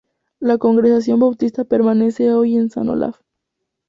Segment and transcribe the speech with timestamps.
[0.39, 3.19] La congregación Bautista permanece hoy en San Olaf.